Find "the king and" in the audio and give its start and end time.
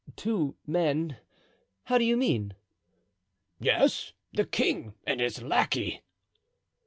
4.33-5.19